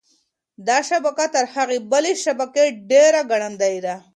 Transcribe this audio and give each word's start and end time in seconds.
دا 0.67 0.77
شبکه 0.89 1.25
تر 1.35 1.45
هغې 1.55 1.77
بلې 1.91 2.13
شبکې 2.25 2.65
ډېره 2.91 3.21
ګړندۍ 3.31 3.75
ده. 3.85 3.95